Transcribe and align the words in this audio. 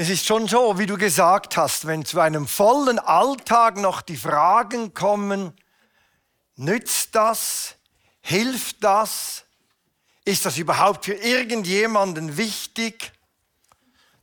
Es 0.00 0.10
ist 0.10 0.26
schon 0.26 0.46
so, 0.46 0.78
wie 0.78 0.86
du 0.86 0.96
gesagt 0.96 1.56
hast, 1.56 1.88
wenn 1.88 2.04
zu 2.04 2.20
einem 2.20 2.46
vollen 2.46 3.00
Alltag 3.00 3.78
noch 3.78 4.00
die 4.00 4.16
Fragen 4.16 4.94
kommen, 4.94 5.52
nützt 6.54 7.16
das, 7.16 7.74
hilft 8.20 8.84
das, 8.84 9.44
ist 10.24 10.46
das 10.46 10.56
überhaupt 10.56 11.06
für 11.06 11.14
irgendjemanden 11.14 12.36
wichtig, 12.36 13.10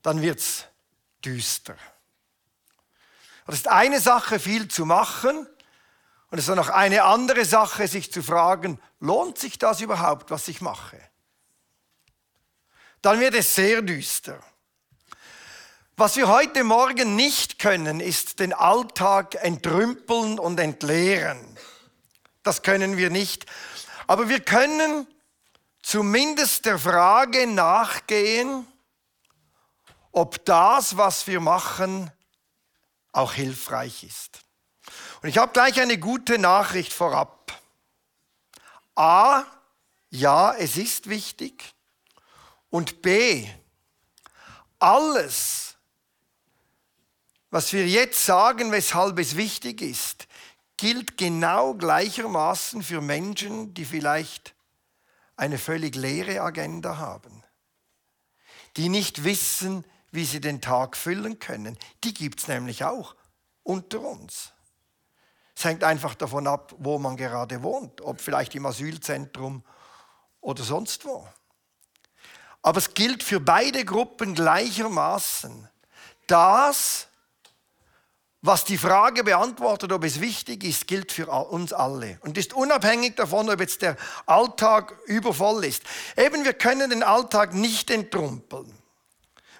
dann 0.02 0.22
wird 0.22 0.40
es 0.40 0.64
düster. 1.26 1.76
Es 3.46 3.56
ist 3.56 3.68
eine 3.68 4.00
Sache, 4.00 4.40
viel 4.40 4.70
zu 4.70 4.86
machen, 4.86 5.46
und 6.30 6.38
es 6.38 6.48
ist 6.48 6.56
noch 6.56 6.70
eine 6.70 7.04
andere 7.04 7.44
Sache, 7.44 7.90
sich 7.90 8.14
zu 8.14 8.24
fragen, 8.24 8.80
lohnt 9.02 9.38
sich 9.38 9.60
das 9.60 9.82
überhaupt, 9.82 10.32
was 10.32 10.48
ich 10.48 10.62
mache? 10.62 11.02
Dann 13.02 13.20
wird 13.20 13.34
es 13.34 13.54
sehr 13.54 13.82
düster. 13.82 14.42
Was 15.98 16.18
wir 16.18 16.28
heute 16.28 16.66
Morgen 16.66 17.16
nicht 17.16 17.58
können, 17.58 18.02
ist 18.02 18.40
den 18.40 18.52
Alltag 18.52 19.36
entrümpeln 19.36 20.40
und 20.40 20.60
entleeren. 20.60 21.58
Das 22.44 22.64
können 22.64 22.98
wir 22.98 23.10
nicht. 23.10 23.46
Aber 24.06 24.28
wir 24.28 24.42
können 24.42 25.08
zumindest 25.82 26.66
der 26.66 26.80
Frage 26.80 27.48
nachgehen, 27.48 28.68
ob 30.12 30.44
das, 30.44 30.98
was 30.98 31.28
wir 31.28 31.40
machen, 31.40 32.12
auch 33.14 33.32
hilfreich 33.32 34.04
ist. 34.04 34.42
Und 35.22 35.30
ich 35.30 35.38
habe 35.38 35.54
gleich 35.54 35.80
eine 35.80 35.98
gute 35.98 36.38
Nachricht 36.38 36.92
vorab. 36.92 37.54
A, 38.96 39.46
ja, 40.10 40.54
es 40.56 40.76
ist 40.76 41.08
wichtig. 41.08 41.74
Und 42.70 43.02
B, 43.02 43.50
alles, 44.78 45.65
was 47.56 47.72
wir 47.72 47.88
jetzt 47.88 48.26
sagen, 48.26 48.74
weshalb 48.74 49.18
es 49.18 49.38
wichtig 49.38 49.82
ist, 49.82 50.28
gilt 50.76 51.18
genau 51.18 51.74
gleichermaßen 51.74 52.84
für 52.84 53.00
Menschen, 53.00 53.74
die 53.74 53.86
vielleicht 53.86 54.54
eine 55.38 55.58
völlig 55.58 55.96
leere 55.96 56.42
Agenda 56.42 56.98
haben, 56.98 57.46
die 58.76 58.90
nicht 58.90 59.24
wissen, 59.24 59.86
wie 60.12 60.26
sie 60.26 60.42
den 60.42 60.60
Tag 60.60 60.98
füllen 60.98 61.40
können. 61.40 61.78
Die 62.04 62.14
gibt 62.14 62.42
es 62.42 62.50
nämlich 62.50 62.84
auch 62.84 63.16
unter 63.64 64.02
uns. 64.02 64.52
Es 65.56 65.64
hängt 65.64 65.86
einfach 65.86 66.14
davon 66.14 66.48
ab, 66.48 66.76
wo 66.78 67.00
man 67.00 67.16
gerade 67.16 67.64
wohnt, 67.64 68.02
ob 68.02 68.20
vielleicht 68.20 68.54
im 68.56 68.66
Asylzentrum 68.66 69.64
oder 70.42 70.62
sonst 70.62 71.06
wo. 71.06 71.26
Aber 72.62 72.80
es 72.80 72.94
gilt 72.94 73.24
für 73.24 73.40
beide 73.40 73.86
Gruppen 73.86 74.36
gleichermaßen. 74.36 75.70
Das, 76.28 77.08
was 78.46 78.64
die 78.64 78.78
Frage 78.78 79.24
beantwortet, 79.24 79.92
ob 79.92 80.04
es 80.04 80.22
wichtig 80.22 80.64
ist, 80.64 80.88
gilt 80.88 81.12
für 81.12 81.28
uns 81.28 81.74
alle 81.74 82.20
und 82.22 82.38
ist 82.38 82.54
unabhängig 82.54 83.16
davon, 83.16 83.50
ob 83.50 83.60
jetzt 83.60 83.82
der 83.82 83.98
Alltag 84.26 84.96
übervoll 85.06 85.66
ist. 85.66 85.84
Eben, 86.16 86.44
wir 86.44 86.54
können 86.54 86.90
den 86.90 87.04
Alltag 87.04 87.54
nicht 87.54 87.90
entrumpeln. 87.90 88.72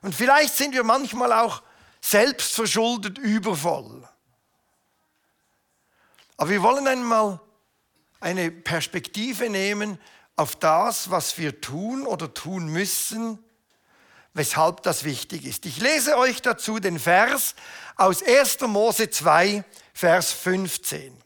Und 0.02 0.14
vielleicht 0.14 0.56
sind 0.56 0.74
wir 0.74 0.84
manchmal 0.84 1.34
auch 1.34 1.64
selbstverschuldet 2.00 3.18
übervoll. 3.18 4.08
Aber 6.38 6.50
wir 6.50 6.62
wollen 6.62 6.88
einmal 6.88 7.40
eine 8.20 8.52
Perspektive 8.52 9.50
nehmen 9.50 9.98
auf 10.36 10.56
das, 10.56 11.10
was 11.10 11.38
wir 11.38 11.62
tun 11.62 12.06
oder 12.06 12.34
tun 12.34 12.68
müssen, 12.68 13.40
weshalb 14.36 14.84
das 14.84 15.04
wichtig 15.04 15.46
ist. 15.46 15.66
Ich 15.66 15.80
lese 15.80 16.18
euch 16.18 16.44
dazu 16.44 16.80
den 16.80 17.00
Vers 17.00 17.56
aus 17.96 18.22
1. 18.22 18.62
Mose 18.62 19.10
2, 19.10 19.64
Vers 19.96 20.32
15. 20.32 21.18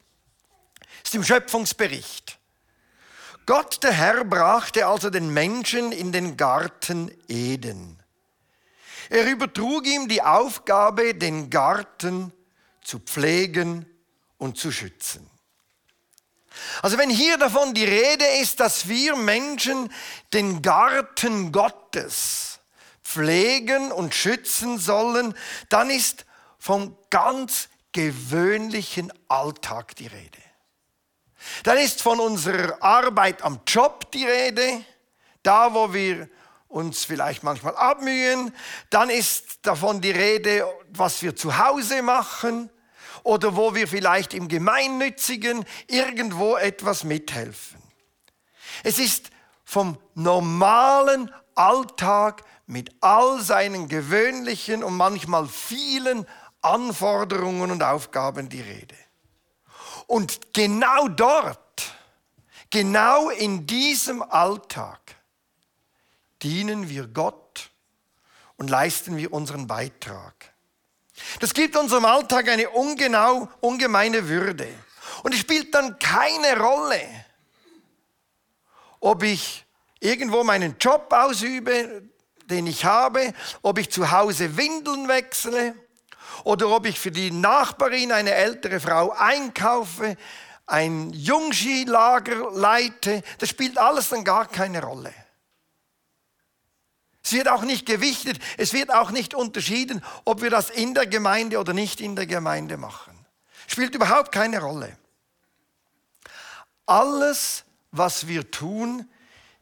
Das 1.02 1.10
ist 1.10 1.16
im 1.16 1.26
Schöpfungsbericht. 1.26 2.40
Gott 3.46 3.84
der 3.84 3.92
Herr 3.92 4.24
brachte 4.24 4.88
also 4.88 5.10
den 5.10 5.34
Menschen 5.34 5.92
in 5.92 6.14
den 6.14 6.38
Garten 6.38 7.12
Eden 7.28 8.00
er 9.10 9.26
übertrug 9.26 9.88
ihm 9.88 10.08
die 10.08 10.22
Aufgabe, 10.22 11.16
den 11.16 11.50
Garten 11.50 12.32
zu 12.84 13.00
pflegen 13.00 13.86
und 14.38 14.58
zu 14.58 14.72
schützen. 14.72 15.30
Also 16.82 16.98
wenn 16.98 17.10
hier 17.10 17.38
davon 17.38 17.74
die 17.74 17.86
Rede 17.86 18.26
ist, 18.42 18.60
dass 18.60 18.88
wir 18.88 19.16
Menschen 19.16 19.92
den 20.34 20.62
Garten 20.62 21.52
Gottes 21.52 22.49
pflegen 23.10 23.92
und 23.92 24.14
schützen 24.14 24.78
sollen, 24.78 25.34
dann 25.70 25.90
ist 25.90 26.26
vom 26.60 26.96
ganz 27.10 27.70
gewöhnlichen 27.92 29.12
Alltag 29.28 29.96
die 29.96 30.08
Rede. 30.08 30.38
Dann 31.64 31.78
ist 31.78 32.02
von 32.02 32.20
unserer 32.20 32.82
Arbeit 32.84 33.42
am 33.42 33.62
Job 33.66 34.12
die 34.12 34.26
Rede, 34.26 34.84
da 35.42 35.74
wo 35.74 35.94
wir 35.94 36.30
uns 36.68 37.06
vielleicht 37.06 37.42
manchmal 37.42 37.76
abmühen. 37.76 38.54
Dann 38.92 39.10
ist 39.10 39.60
davon 39.64 40.02
die 40.02 40.12
Rede, 40.12 40.68
was 40.90 41.24
wir 41.24 41.36
zu 41.36 41.58
Hause 41.58 42.04
machen 42.04 42.70
oder 43.24 43.56
wo 43.56 43.74
wir 43.74 43.88
vielleicht 43.88 44.36
im 44.36 44.48
Gemeinnützigen 44.48 45.66
irgendwo 45.88 46.58
etwas 46.58 47.04
mithelfen. 47.04 47.82
Es 48.84 49.00
ist 49.00 49.32
vom 49.66 49.98
normalen 50.14 51.34
Alltag 51.60 52.44
mit 52.68 52.92
all 53.02 53.42
seinen 53.42 53.90
gewöhnlichen 53.90 54.82
und 54.84 54.96
manchmal 54.96 55.48
vielen 55.48 56.26
Anforderungen 56.62 57.70
und 57.72 57.84
Aufgaben 57.84 58.48
die 58.48 58.62
Rede. 58.62 58.96
Und 60.08 60.54
genau 60.54 61.10
dort, 61.10 61.94
genau 62.70 63.30
in 63.30 63.68
diesem 63.68 64.22
Alltag, 64.22 65.00
dienen 66.42 66.88
wir 66.88 67.08
Gott 67.08 67.70
und 68.56 68.70
leisten 68.70 69.18
wir 69.18 69.34
unseren 69.34 69.68
Beitrag. 69.68 70.54
Das 71.42 71.54
gibt 71.54 71.76
unserem 71.76 72.06
Alltag 72.06 72.48
eine 72.48 72.70
ungenau, 72.70 73.50
ungemeine 73.60 74.30
Würde. 74.30 74.68
Und 75.24 75.34
es 75.34 75.42
spielt 75.42 75.76
dann 75.76 76.00
keine 76.00 76.58
Rolle, 76.58 77.02
ob 79.02 79.24
ich 79.24 79.66
irgendwo 80.00 80.44
meinen 80.44 80.76
Job 80.80 81.12
ausübe, 81.12 82.04
den 82.46 82.68
ich 82.68 82.86
habe, 82.86 83.34
ob 83.62 83.78
ich 83.78 83.92
zu 83.92 84.12
Hause 84.12 84.58
Windeln 84.58 85.08
wechsle 85.08 85.76
oder 86.44 86.70
ob 86.70 86.86
ich 86.86 87.00
für 87.00 87.12
die 87.12 87.32
Nachbarin, 87.32 88.12
eine 88.12 88.34
ältere 88.34 88.80
Frau, 88.80 89.12
einkaufe, 89.12 90.18
ein 90.66 91.12
Jungskilager 91.12 92.52
leite. 92.52 93.24
Das 93.38 93.50
spielt 93.50 93.78
alles 93.78 94.10
dann 94.10 94.24
gar 94.24 94.48
keine 94.48 94.82
Rolle. 94.82 95.14
Es 97.24 97.34
wird 97.34 97.48
auch 97.48 97.64
nicht 97.64 97.86
gewichtet, 97.86 98.40
es 98.58 98.74
wird 98.74 98.92
auch 98.92 99.12
nicht 99.12 99.36
unterschieden, 99.36 100.04
ob 100.26 100.42
wir 100.42 100.50
das 100.50 100.70
in 100.70 100.94
der 100.94 101.06
Gemeinde 101.06 101.60
oder 101.60 101.74
nicht 101.74 102.02
in 102.02 102.16
der 102.16 102.26
Gemeinde 102.26 102.78
machen. 102.78 103.14
Spielt 103.68 103.94
überhaupt 103.94 104.32
keine 104.32 104.60
Rolle. 104.60 104.98
Alles, 106.88 107.66
was 107.92 108.28
wir 108.28 108.50
tun, 108.50 109.08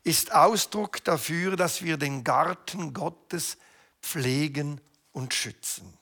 ist 0.08 0.34
Ausdruck 0.34 1.04
dafür, 1.04 1.56
dass 1.56 1.84
wir 1.84 1.98
den 1.98 2.24
Garten 2.24 2.94
Gottes 2.94 3.58
pflegen 4.02 4.82
und 5.12 5.34
schützen. 5.34 5.98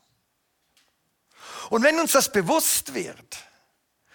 Und 1.69 1.83
wenn 1.83 1.99
uns 1.99 2.11
das 2.11 2.31
bewusst 2.31 2.93
wird, 2.93 3.37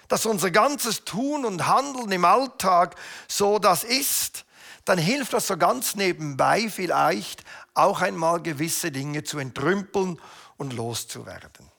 dass 0.09 0.27
unser 0.27 0.51
ganzes 0.51 1.05
Tun 1.05 1.45
und 1.45 1.67
Handeln 1.67 2.11
im 2.11 2.25
Alltag 2.25 2.97
so 3.29 3.59
das 3.59 3.85
ist, 3.85 4.45
dann 4.85 4.99
hilft 4.99 5.33
das 5.33 5.47
so 5.47 5.57
ganz 5.57 5.95
nebenbei 5.95 6.69
vielleicht 6.69 7.45
auch 7.75 8.01
einmal 8.01 8.43
gewisse 8.43 8.91
Dinge 8.91 9.25
zu 9.25 9.39
entrümpeln 9.39 10.21
und 10.57 10.73
loszuwerden. 10.73 11.71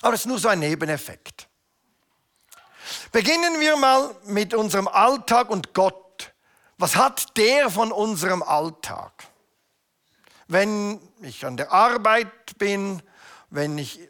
Aber 0.00 0.14
es 0.14 0.22
ist 0.22 0.26
nur 0.26 0.38
so 0.38 0.48
ein 0.48 0.58
Nebeneffekt. 0.58 1.48
Beginnen 3.12 3.60
wir 3.60 3.76
mal 3.76 4.14
mit 4.24 4.54
unserem 4.54 4.88
Alltag 4.88 5.50
und 5.50 5.74
Gott. 5.74 6.01
Was 6.82 6.96
hat 6.96 7.36
der 7.36 7.70
von 7.70 7.92
unserem 7.92 8.42
Alltag? 8.42 9.12
Wenn 10.48 10.98
ich 11.20 11.46
an 11.46 11.56
der 11.56 11.70
Arbeit 11.70 12.58
bin, 12.58 13.00
wenn 13.50 13.78
ich 13.78 14.00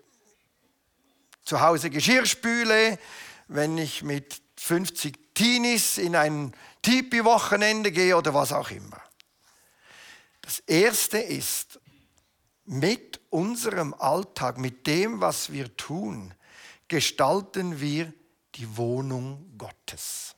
zu 1.44 1.60
Hause 1.60 1.90
Geschirr 1.90 2.24
spüle, 2.24 2.98
wenn 3.46 3.76
ich 3.76 4.02
mit 4.02 4.40
50 4.56 5.34
Teenies 5.34 5.98
in 5.98 6.16
ein 6.16 6.54
Tipi-Wochenende 6.80 7.92
gehe 7.92 8.16
oder 8.16 8.32
was 8.32 8.54
auch 8.54 8.70
immer. 8.70 9.02
Das 10.40 10.60
Erste 10.60 11.18
ist, 11.18 11.78
mit 12.64 13.20
unserem 13.28 13.92
Alltag, 13.92 14.56
mit 14.56 14.86
dem, 14.86 15.20
was 15.20 15.52
wir 15.52 15.76
tun, 15.76 16.32
gestalten 16.88 17.82
wir 17.82 18.14
die 18.54 18.78
Wohnung 18.78 19.58
Gottes. 19.58 20.36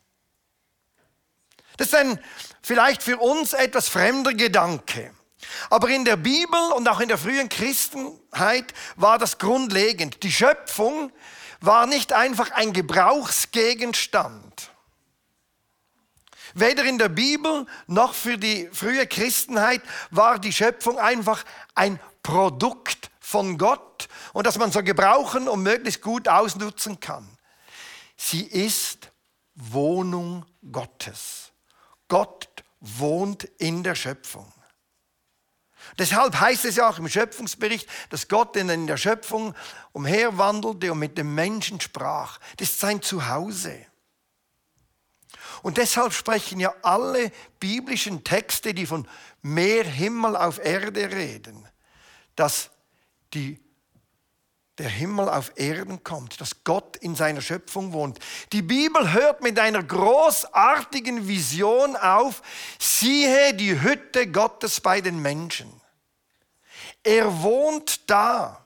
Das 1.77 1.87
ist 1.87 1.95
ein 1.95 2.19
vielleicht 2.61 3.03
für 3.03 3.17
uns 3.17 3.53
etwas 3.53 3.87
fremder 3.89 4.33
Gedanke. 4.33 5.13
Aber 5.69 5.89
in 5.89 6.05
der 6.05 6.15
Bibel 6.15 6.59
und 6.75 6.87
auch 6.87 6.99
in 6.99 7.07
der 7.07 7.17
frühen 7.17 7.49
Christenheit 7.49 8.73
war 8.95 9.17
das 9.17 9.37
grundlegend. 9.37 10.23
Die 10.23 10.31
Schöpfung 10.31 11.11
war 11.61 11.85
nicht 11.85 12.13
einfach 12.13 12.51
ein 12.51 12.73
Gebrauchsgegenstand. 12.73 14.71
Weder 16.53 16.85
in 16.85 16.97
der 16.97 17.09
Bibel 17.09 17.65
noch 17.87 18.13
für 18.13 18.37
die 18.37 18.69
frühe 18.71 19.05
Christenheit 19.07 19.81
war 20.09 20.39
die 20.39 20.53
Schöpfung 20.53 20.97
einfach 20.97 21.43
ein 21.73 21.99
Produkt 22.23 23.11
von 23.19 23.57
Gott 23.57 24.07
und 24.33 24.47
das 24.47 24.57
man 24.57 24.71
so 24.71 24.81
gebrauchen 24.81 25.49
und 25.49 25.63
möglichst 25.63 26.01
gut 26.01 26.27
ausnutzen 26.29 26.99
kann. 26.99 27.27
Sie 28.15 28.43
ist 28.43 29.11
Wohnung 29.55 30.45
Gottes. 30.71 31.44
Gott 32.07 32.47
wohnt 32.79 33.43
in 33.57 33.83
der 33.83 33.95
Schöpfung. 33.95 34.51
Deshalb 35.97 36.39
heißt 36.39 36.65
es 36.65 36.77
ja 36.77 36.89
auch 36.89 36.97
im 36.97 37.07
Schöpfungsbericht, 37.07 37.87
dass 38.09 38.27
Gott 38.27 38.55
in 38.55 38.87
der 38.87 38.97
Schöpfung 38.97 39.53
umherwandelte 39.91 40.91
und 40.91 40.99
mit 40.99 41.17
dem 41.17 41.33
Menschen 41.35 41.79
sprach. 41.79 42.39
Das 42.57 42.69
ist 42.69 42.79
sein 42.79 43.01
Zuhause. 43.01 43.85
Und 45.61 45.77
deshalb 45.77 46.13
sprechen 46.13 46.59
ja 46.59 46.73
alle 46.81 47.31
biblischen 47.59 48.23
Texte, 48.23 48.73
die 48.73 48.85
von 48.85 49.07
mehr 49.41 49.83
Himmel 49.83 50.35
auf 50.35 50.59
Erde 50.59 51.11
reden, 51.11 51.67
dass 52.35 52.71
die, 53.33 53.59
der 54.77 54.89
Himmel 54.89 55.29
auf 55.29 55.53
Erden 55.55 56.03
kommt, 56.03 56.41
dass 56.41 56.63
Gott 56.63 56.97
in 56.97 57.15
seiner 57.15 57.41
Schöpfung 57.41 57.93
wohnt. 57.93 58.19
Die 58.51 58.61
Bibel 58.61 59.13
hört 59.13 59.41
mit 59.41 59.57
einer 59.57 59.81
großartigen 59.81 61.27
Vision 61.27 61.95
auf, 61.95 62.41
siehe 62.77 63.53
die 63.53 63.81
Hütte 63.81 64.27
Gottes 64.27 64.81
bei 64.81 64.99
den 64.99 65.21
Menschen. 65.21 65.81
Er 67.03 67.41
wohnt 67.41 68.09
da. 68.09 68.65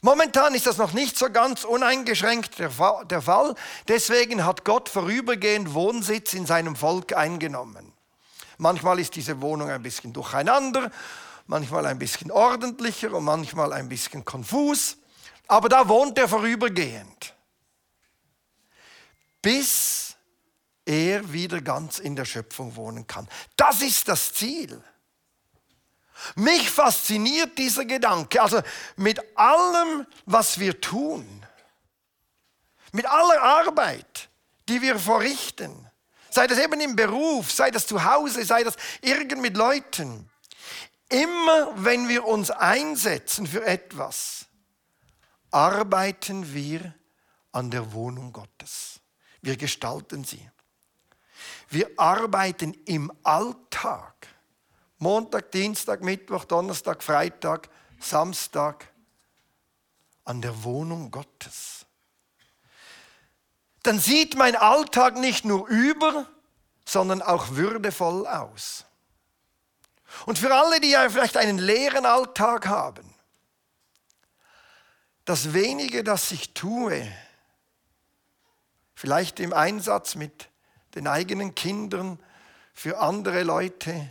Momentan 0.00 0.54
ist 0.54 0.66
das 0.66 0.78
noch 0.78 0.92
nicht 0.92 1.16
so 1.16 1.30
ganz 1.30 1.64
uneingeschränkt 1.64 2.58
der 2.58 2.70
Fall. 2.70 3.54
Deswegen 3.88 4.44
hat 4.44 4.64
Gott 4.64 4.88
vorübergehend 4.88 5.74
Wohnsitz 5.74 6.34
in 6.34 6.44
seinem 6.44 6.76
Volk 6.76 7.16
eingenommen. 7.16 7.92
Manchmal 8.58 8.98
ist 9.00 9.16
diese 9.16 9.40
Wohnung 9.40 9.70
ein 9.70 9.82
bisschen 9.82 10.12
durcheinander, 10.12 10.90
manchmal 11.52 11.84
ein 11.84 11.98
bisschen 11.98 12.30
ordentlicher 12.30 13.12
und 13.12 13.24
manchmal 13.24 13.74
ein 13.74 13.86
bisschen 13.86 14.24
konfus. 14.24 14.96
Aber 15.46 15.68
da 15.68 15.86
wohnt 15.86 16.18
er 16.18 16.26
vorübergehend. 16.26 17.34
Bis 19.42 20.16
er 20.86 21.30
wieder 21.30 21.60
ganz 21.60 21.98
in 21.98 22.16
der 22.16 22.24
Schöpfung 22.24 22.74
wohnen 22.74 23.06
kann. 23.06 23.28
Das 23.54 23.82
ist 23.82 24.08
das 24.08 24.32
Ziel. 24.32 24.82
Mich 26.36 26.70
fasziniert 26.70 27.58
dieser 27.58 27.84
Gedanke. 27.84 28.40
Also 28.40 28.62
mit 28.96 29.20
allem, 29.36 30.06
was 30.24 30.58
wir 30.58 30.80
tun, 30.80 31.44
mit 32.92 33.04
aller 33.04 33.42
Arbeit, 33.42 34.30
die 34.70 34.80
wir 34.80 34.98
verrichten, 34.98 35.86
sei 36.30 36.46
das 36.46 36.58
eben 36.58 36.80
im 36.80 36.96
Beruf, 36.96 37.52
sei 37.52 37.70
das 37.70 37.86
zu 37.86 38.02
Hause, 38.02 38.42
sei 38.42 38.64
das 38.64 38.76
irgend 39.02 39.42
mit 39.42 39.56
Leuten, 39.56 40.30
immer 41.12 41.72
wenn 41.76 42.08
wir 42.08 42.26
uns 42.26 42.50
einsetzen 42.50 43.46
für 43.46 43.64
etwas, 43.64 44.46
arbeiten 45.50 46.54
wir 46.54 46.94
an 47.52 47.70
der 47.70 47.92
Wohnung 47.92 48.32
Gottes. 48.32 49.00
Wir 49.42 49.56
gestalten 49.56 50.24
sie. 50.24 50.50
Wir 51.68 51.90
arbeiten 51.96 52.74
im 52.86 53.12
Alltag 53.22 54.28
Montag, 55.02 55.50
Dienstag, 55.50 56.00
Mittwoch, 56.02 56.44
Donnerstag, 56.44 57.02
Freitag, 57.02 57.68
Samstag 57.98 58.88
an 60.22 60.40
der 60.40 60.62
Wohnung 60.62 61.10
Gottes. 61.10 61.86
Dann 63.82 63.98
sieht 63.98 64.36
mein 64.36 64.54
Alltag 64.54 65.16
nicht 65.16 65.44
nur 65.44 65.66
über, 65.66 66.28
sondern 66.84 67.20
auch 67.20 67.50
würdevoll 67.56 68.28
aus. 68.28 68.84
Und 70.26 70.38
für 70.38 70.54
alle, 70.54 70.80
die 70.80 70.90
ja 70.90 71.08
vielleicht 71.08 71.36
einen 71.36 71.58
leeren 71.58 72.06
Alltag 72.06 72.66
haben, 72.66 73.12
das 75.24 75.52
wenige, 75.52 76.04
das 76.04 76.30
ich 76.32 76.54
tue, 76.54 77.06
vielleicht 78.94 79.40
im 79.40 79.52
Einsatz 79.52 80.14
mit 80.14 80.48
den 80.94 81.06
eigenen 81.06 81.54
Kindern, 81.54 82.18
für 82.74 82.98
andere 82.98 83.42
Leute, 83.42 84.10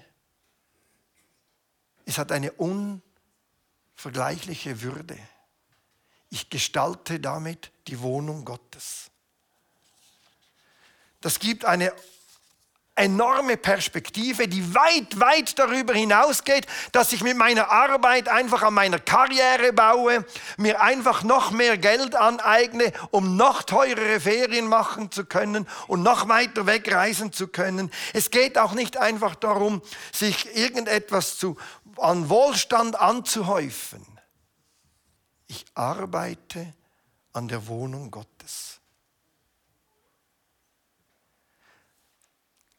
es 2.06 2.18
hat 2.18 2.32
eine 2.32 2.52
unvergleichliche 2.54 4.82
Würde. 4.82 5.20
Ich 6.30 6.50
gestalte 6.50 7.20
damit 7.20 7.72
die 7.88 8.00
Wohnung 8.02 8.46
Gottes. 8.46 9.12
Das 11.20 11.40
gibt 11.40 11.66
eine 11.66 11.94
enorme 13.02 13.58
Perspektive, 13.58 14.48
die 14.48 14.74
weit, 14.74 15.20
weit 15.20 15.58
darüber 15.58 15.94
hinausgeht, 15.94 16.68
dass 16.92 17.14
ich 17.14 17.24
mit 17.24 17.38
meiner 17.38 17.72
Arbeit 17.72 18.30
einfach 18.30 18.64
an 18.64 18.74
meiner 18.74 19.00
Karriere 19.00 19.74
baue, 19.74 20.26
mir 20.58 20.82
einfach 20.82 21.24
noch 21.24 21.52
mehr 21.52 21.78
Geld 21.78 22.16
aneigne, 22.16 22.92
um 23.12 23.38
noch 23.38 23.64
teurere 23.64 24.20
Ferien 24.20 24.68
machen 24.68 25.12
zu 25.12 25.26
können 25.26 25.68
und 25.88 26.04
noch 26.04 26.28
weiter 26.30 26.66
wegreisen 26.68 27.34
zu 27.34 27.48
können. 27.48 27.92
Es 28.14 28.32
geht 28.32 28.58
auch 28.58 28.74
nicht 28.74 28.98
einfach 28.98 29.36
darum, 29.36 29.82
sich 30.12 30.56
irgendetwas 30.56 31.38
zu, 31.38 31.58
an 31.98 32.30
Wohlstand 32.30 33.00
anzuhäufen. 33.00 34.06
Ich 35.48 35.66
arbeite 35.74 36.74
an 37.34 37.48
der 37.48 37.68
Wohnung 37.68 38.12
Gottes. 38.12 38.81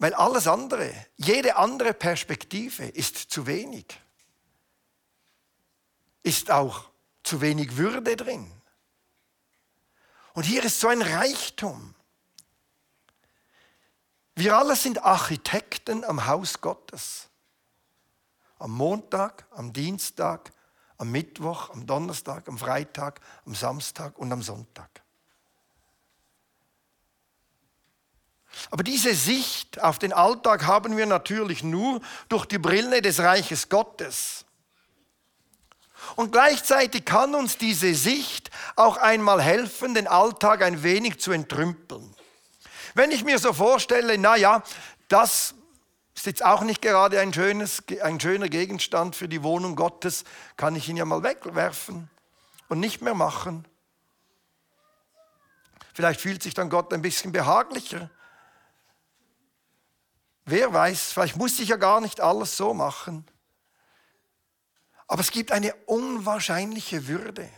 Weil 0.03 0.15
alles 0.15 0.49
andere, 0.49 0.93
jede 1.17 1.55
andere 1.55 1.95
Perspektive 1.95 2.87
ist 2.87 3.19
zu 3.19 3.47
wenig. 3.47 3.87
Ist 6.25 6.51
auch 6.51 6.91
zu 7.23 7.41
wenig 7.41 7.77
Würde 7.77 8.17
drin. 8.17 8.51
Und 10.35 10.43
hier 10.43 10.65
ist 10.65 10.81
so 10.81 10.89
ein 10.89 11.03
Reichtum. 11.03 11.95
Wir 14.35 14.57
alle 14.57 14.75
sind 14.75 15.05
Architekten 15.05 16.03
am 16.03 16.27
Haus 16.27 16.61
Gottes. 16.61 17.29
Am 18.59 18.73
Montag, 18.73 19.47
am 19.53 19.73
Dienstag, 19.73 20.51
am 20.99 21.13
Mittwoch, 21.13 21.71
am 21.71 21.87
Donnerstag, 21.87 22.49
am 22.49 22.59
Freitag, 22.59 23.21
am 23.47 23.55
Samstag 23.55 24.19
und 24.19 24.33
am 24.33 24.43
Sonntag. 24.43 25.02
Aber 28.71 28.83
diese 28.83 29.15
Sicht 29.15 29.81
auf 29.81 29.99
den 29.99 30.13
Alltag 30.13 30.67
haben 30.67 30.97
wir 30.97 31.07
natürlich 31.07 31.63
nur 31.63 32.01
durch 32.29 32.47
die 32.47 32.59
Brille 32.59 33.03
des 33.03 33.21
Reiches 33.21 33.69
Gottes. 33.69 34.45
Und 36.17 36.33
gleichzeitig 36.33 37.05
kann 37.05 37.35
uns 37.35 37.59
diese 37.59 37.95
Sicht 37.95 38.51
auch 38.77 38.97
einmal 38.97 39.41
helfen, 39.41 39.95
den 39.95 40.07
Alltag 40.07 40.63
ein 40.63 40.83
wenig 40.83 41.21
zu 41.21 41.33
entrümpeln. 41.33 42.15
Wenn 42.95 43.11
ich 43.11 43.25
mir 43.25 43.39
so 43.39 43.53
vorstelle, 43.53 44.19
naja, 44.19 44.63
das 45.09 45.55
ist 46.15 46.27
jetzt 46.27 46.45
auch 46.45 46.63
nicht 46.63 46.83
gerade 46.83 47.21
ein, 47.21 47.33
schönes, 47.33 47.83
ein 48.03 48.21
schöner 48.21 48.49
Gegenstand 48.49 49.17
für 49.17 49.29
die 49.29 49.43
Wohnung 49.43 49.77
Gottes, 49.77 50.25
kann 50.57 50.77
ich 50.77 50.89
ihn 50.89 50.97
ja 50.97 51.05
mal 51.05 51.23
wegwerfen 51.23 52.11
und 52.69 52.81
nicht 52.81 53.01
mehr 53.01 53.15
machen. 53.15 53.67
Vielleicht 55.95 56.21
fühlt 56.21 56.43
sich 56.43 56.55
dann 56.55 56.71
Gott 56.71 56.93
ein 56.93 57.03
bisschen 57.03 57.33
behaglicher 57.33 58.11
Wer 60.45 60.73
weiß, 60.73 61.13
vielleicht 61.13 61.37
muss 61.37 61.59
ich 61.61 61.69
ja 61.69 61.77
gar 61.77 62.01
nicht 62.01 62.21
alles 62.21 62.57
so 62.57 62.75
machen. 62.75 63.25
Aber 65.07 65.21
es 65.21 65.31
gibt 65.31 65.53
eine 65.53 65.75
unwahrscheinliche 65.87 67.07
Würde. 67.07 67.49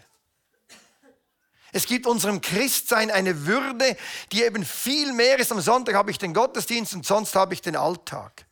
Es 1.72 1.86
gibt 1.86 2.06
unserem 2.06 2.40
Christsein 2.40 3.10
eine 3.10 3.46
Würde, 3.46 3.96
die 4.32 4.42
eben 4.42 4.64
viel 4.64 5.12
mehr 5.12 5.38
ist. 5.38 5.50
Am 5.50 5.60
Sonntag 5.60 5.94
habe 5.94 6.10
ich 6.10 6.18
den 6.18 6.34
Gottesdienst 6.34 6.94
und 6.94 7.04
sonst 7.04 7.34
habe 7.34 7.54
ich 7.54 7.62
den 7.62 7.74
Alltag. 7.74 8.46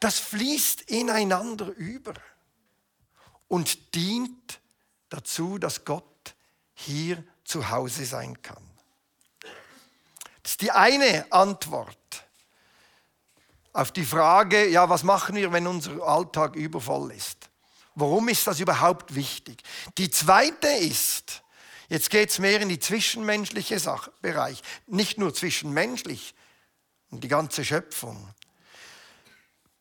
Das 0.00 0.18
fließt 0.18 0.82
ineinander 0.82 1.68
über 1.68 2.14
und 3.48 3.94
dient 3.94 4.60
dazu, 5.08 5.58
dass 5.58 5.84
Gott 5.84 6.04
hier 6.74 7.24
zu 7.44 7.70
Hause 7.70 8.04
sein 8.04 8.40
kann. 8.42 8.62
Das 10.42 10.52
ist 10.52 10.62
die 10.62 10.70
eine 10.70 11.26
Antwort 11.30 11.98
auf 13.72 13.92
die 13.92 14.04
Frage, 14.04 14.68
ja, 14.68 14.88
was 14.88 15.02
machen 15.02 15.36
wir, 15.36 15.52
wenn 15.52 15.66
unser 15.66 16.02
Alltag 16.02 16.56
übervoll 16.56 17.12
ist? 17.12 17.48
Warum 17.94 18.28
ist 18.28 18.46
das 18.46 18.60
überhaupt 18.60 19.14
wichtig? 19.14 19.62
Die 19.98 20.10
zweite 20.10 20.68
ist, 20.68 21.42
jetzt 21.88 22.10
geht 22.10 22.30
es 22.30 22.38
mehr 22.38 22.60
in 22.60 22.68
die 22.68 22.78
zwischenmenschliche 22.78 23.80
Bereich, 24.20 24.62
nicht 24.86 25.18
nur 25.18 25.34
zwischenmenschlich 25.34 26.34
und 27.10 27.24
die 27.24 27.28
ganze 27.28 27.64
Schöpfung. 27.64 28.28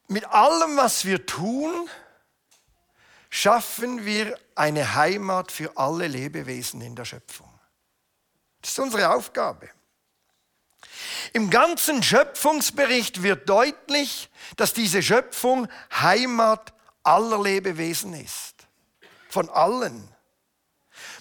Mit 0.08 0.26
allem, 0.26 0.78
was 0.78 1.06
wir 1.06 1.26
tun, 1.26 1.90
schaffen 3.30 4.06
wir 4.06 4.40
eine 4.56 4.96
Heimat 4.96 5.52
für 5.52 5.78
alle 5.78 6.08
Lebewesen 6.08 6.82
in 6.82 6.96
der 6.96 7.06
Schöpfung. 7.06 7.52
Das 8.62 8.72
ist 8.72 8.80
unsere 8.80 9.14
Aufgabe. 9.14 9.70
Im 11.34 11.50
ganzen 11.50 12.02
Schöpfungsbericht 12.04 13.24
wird 13.24 13.48
deutlich, 13.50 14.30
dass 14.56 14.74
diese 14.74 15.02
Schöpfung 15.02 15.68
Heimat 15.94 16.74
aller 17.04 17.42
Lebewesen 17.42 18.14
ist. 18.14 18.56
Von 19.30 19.50
allen. 19.50 20.08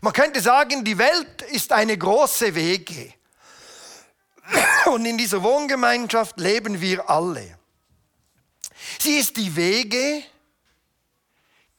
Man 0.00 0.12
könnte 0.12 0.40
sagen, 0.40 0.85
die 0.85 0.99
Welt 0.99 1.42
ist 1.42 1.73
eine 1.73 1.97
große 1.97 2.54
Wege. 2.54 3.12
Und 4.87 5.04
in 5.04 5.18
dieser 5.18 5.42
Wohngemeinschaft 5.42 6.38
leben 6.38 6.80
wir 6.80 7.09
alle. 7.11 7.59
Sie 9.00 9.18
ist 9.18 9.37
die 9.37 9.56
Wege, 9.56 10.23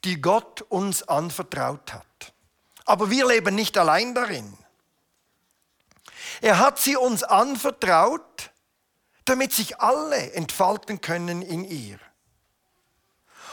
die 0.04 0.22
Gott 0.22 0.62
uns 0.64 1.04
anvertraut 1.08 1.94
hat. 1.94 2.34
Aber 2.86 3.10
wir 3.10 3.28
leben 3.28 3.56
nicht 3.56 3.78
allein 3.78 4.14
darin. 4.14 4.58
Er 6.42 6.60
hat 6.60 6.80
sie 6.80 6.96
uns 6.96 7.24
anvertraut, 7.24 8.52
damit 9.26 9.54
sich 9.54 9.80
alle 9.80 10.34
entfalten 10.34 11.02
können 11.02 11.42
in 11.42 11.66
ihr. 11.66 12.00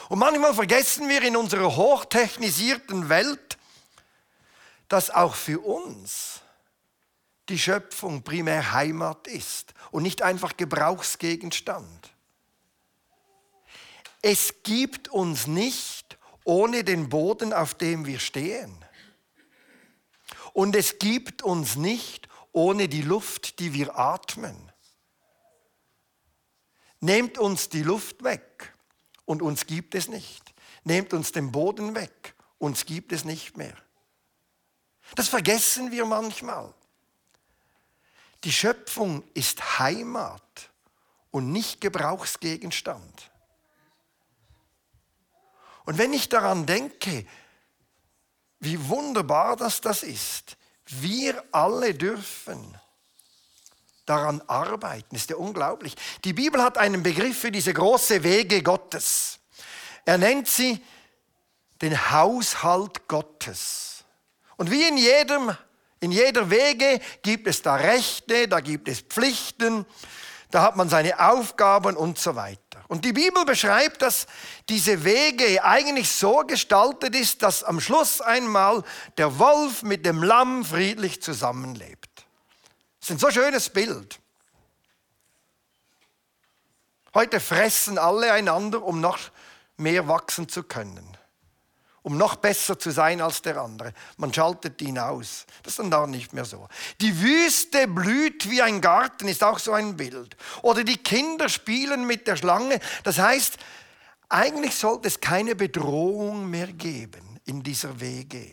Und 0.09 0.19
manchmal 0.19 0.55
vergessen 0.55 1.09
wir 1.09 1.23
in 1.23 1.37
unserer 1.37 1.77
hochtechnisierten 1.77 3.09
Welt, 3.09 3.59
dass 4.89 5.11
auch 5.11 5.35
für 5.35 5.61
uns 5.61 6.41
die 7.49 7.59
Schöpfung 7.59 8.23
primär 8.23 8.73
Heimat 8.73 9.27
ist 9.27 9.75
und 9.91 10.03
nicht 10.03 10.23
einfach 10.23 10.57
Gebrauchsgegenstand. 10.57 12.11
Es 14.23 14.63
gibt 14.63 15.09
uns 15.09 15.47
nicht 15.47 16.19
ohne 16.45 16.85
den 16.85 17.09
Boden, 17.09 17.53
auf 17.53 17.75
dem 17.75 18.07
wir 18.07 18.19
stehen. 18.19 18.85
Und 20.53 20.77
es 20.77 20.99
gibt 20.99 21.43
uns 21.43 21.77
nicht 21.77 22.29
ohne 22.55 22.89
die 22.89 23.03
Luft, 23.03 23.59
die 23.59 23.75
wir 23.75 23.99
atmen. 23.99 24.73
Nehmt 27.01 27.37
uns 27.37 27.69
die 27.69 27.83
Luft 27.83 28.25
weg 28.25 28.73
und 29.27 29.43
uns 29.43 29.67
gibt 29.67 29.95
es 29.95 30.09
nicht. 30.09 30.55
Nehmt 30.85 31.13
uns 31.13 31.33
den 31.33 31.51
Boden 31.51 31.95
weg, 31.95 32.35
uns 32.59 32.87
gibt 32.87 33.13
es 33.13 33.25
nicht 33.25 33.57
mehr. 33.57 33.77
Das 35.17 35.29
vergessen 35.29 35.91
wir 35.91 36.07
manchmal. 36.07 36.73
Die 38.45 38.53
Schöpfung 38.53 39.25
ist 39.35 39.79
Heimat 39.79 40.71
und 41.31 41.51
nicht 41.51 41.81
Gebrauchsgegenstand. 41.81 43.31
Und 45.87 45.99
wenn 45.99 46.13
ich 46.13 46.29
daran 46.29 46.67
denke, 46.67 47.27
wie 48.61 48.89
wunderbar 48.89 49.57
das 49.57 49.81
das 49.81 50.03
ist, 50.03 50.57
wir 50.87 51.43
alle 51.53 51.95
dürfen 51.95 52.79
daran 54.07 54.43
arbeiten. 54.47 55.17
Ist 55.17 55.31
ja 55.31 55.37
unglaublich. 55.37 55.95
Die 56.25 56.33
Bibel 56.33 56.63
hat 56.63 56.79
einen 56.79 57.03
Begriff 57.03 57.39
für 57.39 57.51
diese 57.51 57.73
große 57.73 58.23
Wege 58.23 58.63
Gottes. 58.63 59.39
Er 60.05 60.19
nennt 60.19 60.49
sie 60.49 60.83
den 61.81 62.11
Haushalt 62.11 63.09
Gottes. 63.09 64.05
Und 64.57 64.71
wie 64.71 64.87
in 64.87 64.97
jedem, 64.97 65.57
in 66.01 66.13
jeder 66.13 66.51
Wege 66.51 67.01
gibt 67.23 67.47
es 67.47 67.63
da 67.63 67.77
Rechte, 67.77 68.47
da 68.47 68.61
gibt 68.61 68.89
es 68.89 69.01
Pflichten, 69.01 69.87
da 70.55 70.63
hat 70.63 70.77
man 70.77 70.89
seine 70.89 71.19
Aufgaben 71.19 71.97
und 71.97 72.17
so 72.17 72.37
weiter. 72.37 72.61
Und 72.87 73.05
die 73.05 73.13
Bibel 73.13 73.45
beschreibt, 73.45 74.03
dass 74.03 74.29
diese 74.69 75.03
Wege 75.03 75.65
eigentlich 75.65 76.13
so 76.13 76.45
gestaltet 76.47 77.17
ist, 77.17 77.43
dass 77.43 77.65
am 77.65 77.81
Schluss 77.81 78.21
einmal 78.21 78.85
der 79.19 79.41
Wolf 79.41 79.83
mit 79.83 80.07
dem 80.07 80.23
Lamm 80.23 80.65
friedlich 80.65 81.21
zusammenlebt. 81.21 82.25
Das 83.01 83.11
ist 83.11 83.17
ein 83.17 83.19
so 83.19 83.31
schönes 83.33 83.69
Bild. 83.69 84.21
Heute 87.15 87.41
fressen 87.41 87.99
alle 87.99 88.33
einander, 88.33 88.81
um 88.85 89.01
noch 89.01 89.19
mehr 89.77 90.07
wachsen 90.07 90.49
zu 90.49 90.63
können 90.63 91.17
um 92.05 92.19
noch 92.19 92.37
besser 92.37 92.79
zu 92.79 92.91
sein 92.91 93.23
als 93.23 93.41
der 93.41 93.57
andere. 93.57 93.95
Man 94.19 94.33
schaltet 94.33 94.81
ihn 94.83 94.99
aus. 94.99 95.47
Das 95.63 95.73
ist 95.73 95.79
dann 95.79 95.91
da 95.91 96.07
nicht 96.07 96.35
mehr 96.35 96.45
so. 96.45 96.69
Die 97.01 97.19
Wüste 97.21 97.89
blüht 97.89 98.51
wie 98.51 98.61
ein 98.61 98.83
Garten, 98.83 99.27
ist 99.27 99.43
auch 99.43 99.59
so 99.59 99.73
ein 99.73 99.97
Bild. 99.97 100.37
Oder 100.61 100.85
die 100.85 100.99
Kinder 100.99 101.49
spielen 101.49 102.07
mit 102.07 102.27
der 102.27 102.37
Schlange. 102.37 102.79
Das 103.05 103.19
heißt, 103.19 103.57
eigentlich 104.29 104.75
sollte 104.75 105.09
es 105.09 105.19
keine 105.21 105.57
Bedrohung 105.57 106.51
mehr 106.51 106.67
geben 106.67 107.41
in 107.47 107.63
dieser 107.63 107.99
Wege. 107.99 108.51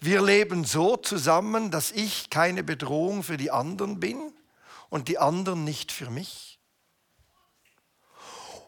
Wir 0.00 0.22
leben 0.22 0.64
so 0.64 0.96
zusammen, 0.96 1.70
dass 1.70 1.92
ich 1.92 2.30
keine 2.30 2.64
Bedrohung 2.64 3.22
für 3.22 3.36
die 3.36 3.52
anderen 3.52 4.00
bin 4.00 4.32
und 4.88 5.06
die 5.06 5.18
anderen 5.18 5.62
nicht 5.62 5.92
für 5.92 6.10
mich. 6.10 6.49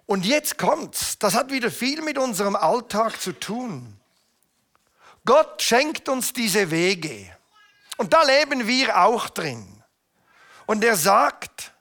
Und 0.06 0.26
jetzt 0.26 0.58
kommt's, 0.58 1.18
das 1.18 1.34
hat 1.34 1.50
wieder 1.50 1.70
viel 1.70 2.02
mit 2.02 2.18
unserem 2.18 2.56
Alltag 2.56 3.20
zu 3.20 3.32
tun. 3.32 3.98
Gott 5.24 5.62
schenkt 5.62 6.08
uns 6.08 6.32
diese 6.32 6.70
Wege. 6.70 7.36
Und 7.96 8.12
da 8.12 8.22
leben 8.22 8.66
wir 8.66 9.00
auch 9.00 9.28
drin. 9.28 9.82
Und 10.66 10.82
er 10.82 10.96
sagt, 10.96 11.72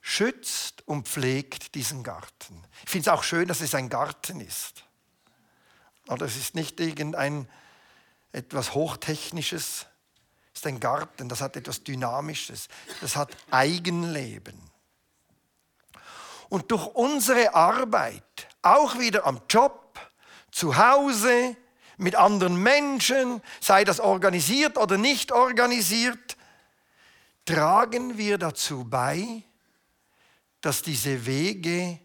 schützt 0.00 0.86
und 0.86 1.08
pflegt 1.08 1.74
diesen 1.74 2.02
Garten. 2.02 2.64
Ich 2.84 2.90
finde 2.90 3.10
es 3.10 3.14
auch 3.16 3.22
schön, 3.22 3.48
dass 3.48 3.60
es 3.60 3.74
ein 3.74 3.88
Garten 3.88 4.40
ist. 4.40 4.84
Aber 6.08 6.26
es 6.26 6.36
ist 6.36 6.54
nicht 6.54 6.80
irgendein 6.80 7.48
etwas 8.32 8.74
Hochtechnisches, 8.74 9.86
es 10.52 10.60
ist 10.60 10.66
ein 10.66 10.80
Garten, 10.80 11.28
das 11.28 11.40
hat 11.40 11.56
etwas 11.56 11.84
Dynamisches, 11.84 12.68
das 13.00 13.16
hat 13.16 13.36
Eigenleben. 13.50 14.59
Und 16.50 16.70
durch 16.70 16.86
unsere 16.88 17.54
Arbeit, 17.54 18.48
auch 18.60 18.98
wieder 18.98 19.24
am 19.24 19.40
Job, 19.48 19.98
zu 20.50 20.76
Hause, 20.76 21.56
mit 21.96 22.16
anderen 22.16 22.56
Menschen, 22.56 23.42
sei 23.60 23.84
das 23.84 24.00
organisiert 24.00 24.78
oder 24.78 24.96
nicht 24.98 25.32
organisiert, 25.32 26.36
tragen 27.44 28.16
wir 28.16 28.38
dazu 28.38 28.84
bei, 28.84 29.42
dass 30.60 30.82
diese 30.82 31.26
Wege 31.26 32.00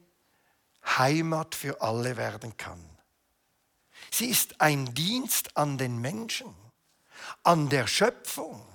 Heimat 0.97 1.55
für 1.55 1.81
alle 1.81 2.17
werden 2.17 2.55
kann. 2.57 2.83
Sie 4.11 4.27
ist 4.27 4.61
ein 4.61 4.93
Dienst 4.93 5.57
an 5.57 5.77
den 5.77 5.99
Menschen, 5.99 6.53
an 7.43 7.69
der 7.69 7.87
Schöpfung. 7.87 8.65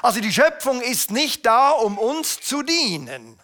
Also 0.00 0.20
die 0.20 0.32
Schöpfung 0.32 0.80
ist 0.80 1.10
nicht 1.10 1.44
da, 1.44 1.70
um 1.70 1.98
uns 1.98 2.40
zu 2.40 2.62
dienen. 2.62 3.41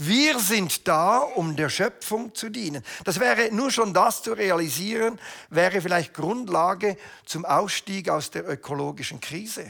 Wir 0.00 0.38
sind 0.38 0.86
da, 0.86 1.18
um 1.18 1.56
der 1.56 1.68
Schöpfung 1.70 2.32
zu 2.32 2.50
dienen. 2.50 2.84
Das 3.02 3.18
wäre 3.18 3.52
nur 3.52 3.72
schon 3.72 3.92
das 3.92 4.22
zu 4.22 4.32
realisieren, 4.32 5.18
wäre 5.50 5.80
vielleicht 5.80 6.14
Grundlage 6.14 6.96
zum 7.26 7.44
Ausstieg 7.44 8.08
aus 8.08 8.30
der 8.30 8.48
ökologischen 8.48 9.20
Krise. 9.20 9.68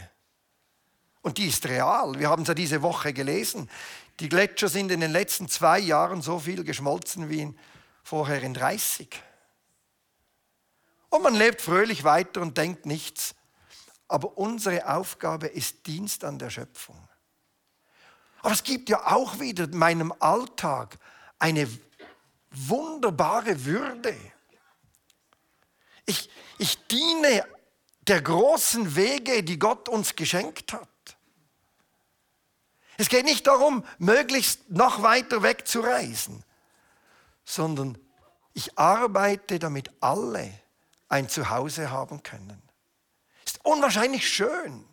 Und 1.23 1.39
die 1.39 1.49
ist 1.49 1.65
real. 1.67 2.19
Wir 2.19 2.29
haben 2.29 2.43
es 2.43 2.49
ja 2.49 2.53
diese 2.53 2.83
Woche 2.83 3.15
gelesen. 3.15 3.71
Die 4.21 4.29
Gletscher 4.29 4.69
sind 4.69 4.93
in 4.93 5.01
den 5.01 5.13
letzten 5.13 5.49
zwei 5.49 5.79
Jahren 5.79 6.21
so 6.21 6.39
viel 6.39 6.63
geschmolzen 6.63 7.31
wie 7.31 7.55
vorher 8.03 8.43
in 8.43 8.53
30. 8.53 9.09
Und 11.09 11.23
man 11.23 11.37
lebt 11.37 11.63
fröhlich 11.63 12.05
weiter 12.05 12.43
und 12.43 12.59
denkt 12.59 12.85
nichts. 12.85 13.35
Aber 14.09 14.37
unsere 14.37 14.95
Aufgabe 14.95 15.47
ist 15.47 15.87
Dienst 15.87 16.23
an 16.23 16.39
der 16.39 16.51
Schöpfung. 16.51 17.08
Aber 18.40 18.52
es 18.52 18.62
gibt 18.62 18.88
ja 18.88 19.07
auch 19.07 19.40
wieder 19.40 19.64
in 19.64 19.76
meinem 19.76 20.12
Alltag 20.21 20.99
eine 21.38 21.68
wunderbare 22.50 23.64
Würde. 23.64 24.16
Ich, 26.07 26.30
ich 26.59 26.87
diene 26.87 27.45
der 28.00 28.23
großen 28.23 28.97
Wege, 28.97 29.42
die 29.42 29.59
Gott 29.59 29.88
uns 29.88 30.16
geschenkt 30.16 30.73
hat. 30.73 30.88
Es 32.97 33.09
geht 33.09 33.25
nicht 33.25 33.47
darum, 33.47 33.85
möglichst 33.99 34.71
noch 34.71 35.02
weiter 35.02 35.42
weg 35.42 35.68
zu 35.68 35.80
reisen, 35.80 36.42
sondern 37.45 37.97
ich 38.54 38.76
arbeite, 38.76 39.59
damit 39.59 39.90
alle 40.00 40.52
ein 41.09 41.28
Zuhause 41.28 41.90
haben 41.90 42.23
können. 42.23 42.61
Ist 43.45 43.64
unwahrscheinlich 43.64 44.28
schön. 44.28 44.85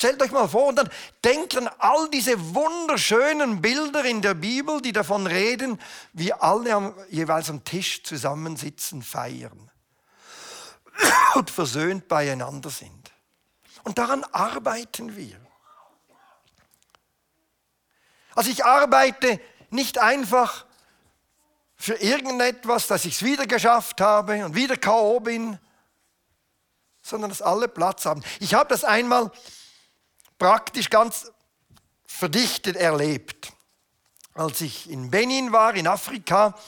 Stellt 0.00 0.22
euch 0.22 0.30
mal 0.30 0.48
vor 0.48 0.68
und 0.68 0.76
dann 0.76 0.88
denkt 1.22 1.58
an 1.58 1.68
all 1.76 2.08
diese 2.08 2.54
wunderschönen 2.54 3.60
Bilder 3.60 4.02
in 4.02 4.22
der 4.22 4.32
Bibel, 4.32 4.80
die 4.80 4.92
davon 4.92 5.26
reden, 5.26 5.78
wie 6.14 6.32
alle 6.32 6.74
am, 6.74 6.94
jeweils 7.10 7.50
am 7.50 7.64
Tisch 7.64 8.02
zusammensitzen, 8.02 9.02
feiern 9.02 9.70
und 11.34 11.50
versöhnt 11.50 12.08
beieinander 12.08 12.70
sind. 12.70 13.12
Und 13.82 13.98
daran 13.98 14.24
arbeiten 14.32 15.16
wir. 15.16 15.38
Also 18.34 18.50
ich 18.50 18.64
arbeite 18.64 19.38
nicht 19.68 19.98
einfach 19.98 20.64
für 21.76 21.96
irgendetwas, 21.96 22.86
dass 22.86 23.04
ich 23.04 23.16
es 23.16 23.22
wieder 23.22 23.46
geschafft 23.46 24.00
habe 24.00 24.46
und 24.46 24.54
wieder 24.54 24.78
K.O. 24.78 25.20
bin, 25.20 25.58
sondern 27.02 27.28
dass 27.28 27.42
alle 27.42 27.68
Platz 27.68 28.06
haben. 28.06 28.22
Ich 28.38 28.54
habe 28.54 28.70
das 28.70 28.82
einmal 28.82 29.30
praktisch 30.40 30.90
ganz 30.90 31.30
verdichtet 32.06 32.74
erlebt. 32.74 33.52
Als 34.34 34.60
ich 34.62 34.90
in 34.90 35.10
Benin 35.10 35.52
war, 35.52 35.74
in 35.74 35.86
Afrika, 35.86 36.58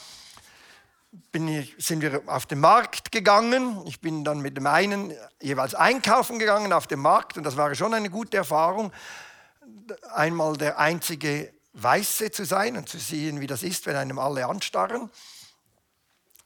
ich, 1.33 1.75
sind 1.79 2.01
wir 2.01 2.21
auf 2.27 2.45
den 2.45 2.59
Markt 2.59 3.11
gegangen. 3.11 3.81
Ich 3.87 3.99
bin 3.99 4.23
dann 4.23 4.39
mit 4.39 4.57
dem 4.57 4.67
einen 4.67 5.11
jeweils 5.41 5.73
einkaufen 5.73 6.37
gegangen 6.37 6.71
auf 6.71 6.85
dem 6.85 6.99
Markt 6.99 7.35
und 7.35 7.43
das 7.43 7.57
war 7.57 7.73
schon 7.73 7.95
eine 7.95 8.11
gute 8.11 8.37
Erfahrung, 8.37 8.93
einmal 10.13 10.55
der 10.55 10.77
einzige 10.77 11.51
Weiße 11.73 12.29
zu 12.29 12.45
sein 12.45 12.77
und 12.77 12.87
zu 12.87 12.99
sehen, 12.99 13.41
wie 13.41 13.47
das 13.47 13.63
ist, 13.63 13.87
wenn 13.87 13.95
einem 13.95 14.19
alle 14.19 14.45
anstarren. 14.45 15.09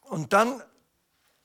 Und 0.04 0.32
dann 0.32 0.62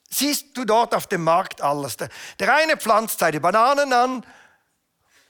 siehst 0.10 0.56
du 0.56 0.63
dort 0.63 0.96
auf 0.96 1.08
dem 1.08 1.25
Markt 1.25 1.62
alles. 1.62 1.98
Der, 1.98 2.08
der 2.40 2.56
eine 2.56 2.78
pflanzt 2.78 3.20
seine 3.20 3.42
Bananen 3.42 3.92
an 3.92 4.25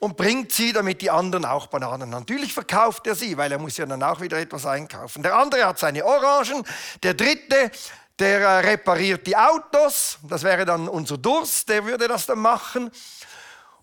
und 0.04 0.18
bringt 0.18 0.52
sie, 0.52 0.74
damit 0.74 1.02
die 1.02 1.10
anderen 1.10 1.46
auch 1.46 1.68
Bananen. 1.68 2.10
Natürlich 2.10 2.54
verkauft 2.54 3.08
er 3.08 3.16
sie, 3.16 3.38
weil 3.38 3.50
er 3.54 3.58
muss 3.58 3.78
ja 3.78 3.86
dann 3.86 4.04
auch 4.04 4.20
wieder 4.20 4.38
etwas 4.38 4.66
einkaufen. 4.66 5.24
Der 5.24 5.34
andere 5.34 5.66
hat 5.66 5.80
seine 5.80 6.04
Orangen. 6.04 6.66
Der 7.02 7.14
dritte, 7.14 7.72
der 8.20 8.42
äh, 8.42 8.60
repariert 8.60 9.26
die 9.26 9.38
Autos. 9.38 10.20
Das 10.24 10.44
wäre 10.44 10.66
dann 10.66 10.90
unser 10.90 11.18
Durst, 11.18 11.70
der 11.70 11.86
würde 11.86 12.10
das 12.10 12.26
dann 12.26 12.40
machen. 12.40 12.92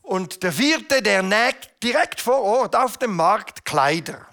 Und 0.02 0.42
der 0.42 0.52
vierte, 0.52 1.00
der 1.00 1.22
näht 1.22 1.70
direkt 1.82 2.20
vor 2.20 2.42
Ort 2.42 2.76
auf 2.76 2.98
dem 2.98 3.16
Markt 3.16 3.64
Kleider. 3.64 4.26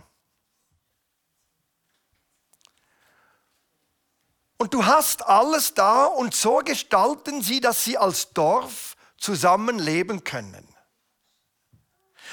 Und 4.57 4.73
du 4.73 4.85
hast 4.85 5.25
alles 5.25 5.73
da 5.73 6.03
und 6.03 6.35
so 6.35 6.57
gestalten 6.57 7.41
sie, 7.41 7.61
dass 7.61 7.85
sie 7.85 7.97
als 7.97 8.33
Dorf 8.33 8.97
zusammenleben 9.17 10.25
können. 10.25 10.67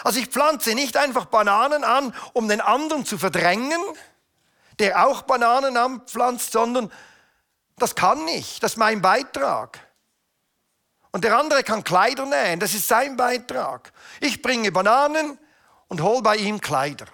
Also 0.03 0.19
ich 0.19 0.27
pflanze 0.27 0.75
nicht 0.75 0.97
einfach 0.97 1.27
Bananen 1.27 1.85
an, 1.85 2.15
um 2.33 2.49
den 2.49 2.61
anderen 2.61 3.07
zu 3.07 3.19
verdrängen, 3.19 3.81
der 4.79 5.07
auch 5.07 5.23
Bananen 5.23 5.77
anpflanzt, 5.77 6.53
sondern 6.53 6.91
das 7.77 7.95
kann 7.95 8.27
ich, 8.29 8.61
das 8.61 8.73
ist 8.73 8.77
mein 8.79 9.03
Beitrag. 9.03 9.81
Und 11.13 11.23
der 11.23 11.39
andere 11.39 11.63
kann 11.63 11.85
Kleider 11.85 12.27
nähen, 12.27 12.59
das 12.59 12.75
ist 12.75 12.89
sein 12.89 13.17
Beitrag. 13.17 13.93
Ich 14.21 14.43
bringe 14.43 14.73
Bananen 14.73 15.39
und 15.89 16.01
hole 16.01 16.23
bei 16.23 16.37
ihm 16.37 16.61
Kleider. 16.61 17.07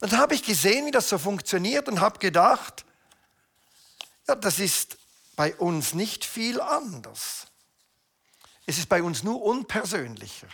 Dann 0.00 0.18
habe 0.18 0.34
ich 0.34 0.42
gesehen, 0.42 0.84
wie 0.84 0.90
das 0.90 1.08
so 1.08 1.16
funktioniert 1.16 1.88
und 1.88 2.00
habe 2.00 2.18
gedacht, 2.18 2.84
ja, 4.28 4.34
das 4.34 4.58
ist 4.58 4.98
bei 5.36 5.54
uns 5.56 5.94
nicht 5.94 6.24
viel 6.24 6.60
anders. 6.60 7.46
Es 8.66 8.78
ist 8.78 8.88
bei 8.88 9.02
uns 9.02 9.22
nur 9.22 9.42
unpersönlicher. 9.42 10.48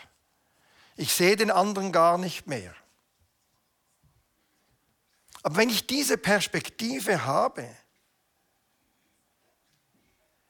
Ich 0.97 1.13
sehe 1.13 1.37
den 1.37 1.51
anderen 1.51 1.93
gar 1.93 2.19
nicht 2.19 2.47
mehr. 2.47 2.75
Aber 5.43 5.57
wenn 5.57 5.71
ich 5.71 5.87
diese 5.87 6.19
Perspektive 6.19 7.25
habe, 7.25 7.69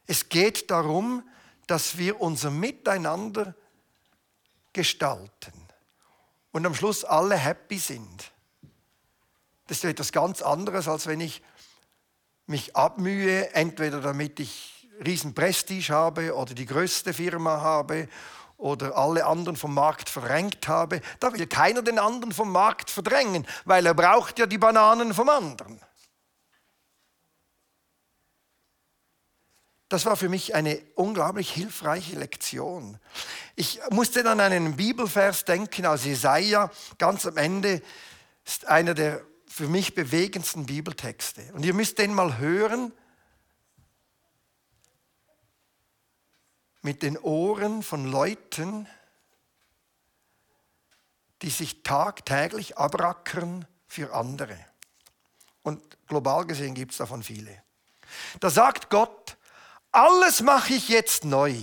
es 0.07 0.29
geht 0.29 0.71
darum, 0.71 1.29
dass 1.67 1.97
wir 1.97 2.21
unser 2.21 2.51
Miteinander 2.51 3.55
gestalten 4.73 5.53
und 6.51 6.67
am 6.67 6.75
Schluss 6.75 7.05
alle 7.05 7.37
happy 7.37 7.79
sind. 7.79 8.33
Das 9.69 9.79
ist 9.79 9.85
etwas 9.85 10.11
ganz 10.11 10.43
anderes, 10.43 10.89
als 10.89 11.07
wenn 11.07 11.21
ich 11.21 11.43
mich 12.47 12.75
abmühe, 12.75 13.55
entweder 13.55 14.01
damit 14.01 14.41
ich 14.41 14.80
riesen 15.05 15.35
Prestige 15.35 15.93
habe 15.93 16.35
oder 16.35 16.55
die 16.55 16.67
größte 16.67 17.13
Firma 17.15 17.61
habe 17.61 18.09
oder 18.57 18.97
alle 18.97 19.25
anderen 19.25 19.57
vom 19.57 19.75
Markt 19.75 20.09
verdrängt 20.09 20.69
habe. 20.69 21.01
Da 21.19 21.33
will 21.33 21.47
keiner 21.47 21.83
den 21.83 21.99
anderen 21.99 22.33
vom 22.33 22.53
Markt 22.53 22.91
verdrängen, 22.91 23.47
weil 23.65 23.87
er 23.87 23.95
braucht 23.95 24.39
ja 24.39 24.47
die 24.47 24.59
Bananen 24.59 25.15
vom 25.15 25.29
anderen. 25.29 25.81
Das 29.89 30.07
war 30.07 30.17
für 30.17 30.29
mich 30.29 30.55
eine 30.55 30.81
unglaublich 30.95 31.51
hilfreiche 31.51 32.17
Lektion. 32.17 32.99
Ich 33.57 33.81
musste 33.91 34.23
dann 34.23 34.39
an 34.39 34.53
einen 34.53 34.77
Bibelvers 34.77 35.45
denken 35.45 35.85
aus 35.85 36.05
Jesaja, 36.05 36.71
ganz 36.99 37.27
am 37.27 37.37
Ende 37.37 37.83
ist 38.45 38.67
einer 38.69 38.95
der 38.95 39.23
für 39.49 39.67
mich 39.67 39.97
bewegendsten 39.97 40.67
Bibeltexte. 40.67 41.43
Und 41.55 41.65
ihr 41.65 41.75
müsst 41.75 41.99
den 41.99 42.15
mal 42.15 42.39
hören 42.39 42.93
mit 46.83 47.03
den 47.03 47.19
Ohren 47.19 47.83
von 47.83 48.11
Leuten, 48.11 48.89
die 51.43 51.51
sich 51.51 51.83
tagtäglich 51.83 52.79
abrackern 52.79 53.67
für 53.87 54.15
andere. 54.15 54.59
Und 55.63 55.83
global 56.07 56.47
gesehen 56.47 56.75
gibt 56.75 56.93
es 56.93 56.99
davon 56.99 57.23
viele. 57.23 57.63
Da 58.41 58.51
sagt 58.51 58.91
Gott, 58.91 59.37
alles 59.93 60.43
mache 60.43 60.75
ich 60.75 60.89
jetzt 60.89 61.25
neu. 61.25 61.55